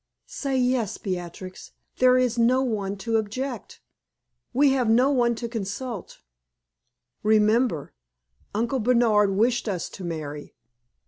[0.25, 1.73] "Say yes, Beatrix.
[1.97, 3.81] There is no one to object.
[4.51, 6.17] We have no one to consult.
[7.21, 7.93] Remember,
[8.51, 10.55] Uncle Bernard wished us to marry.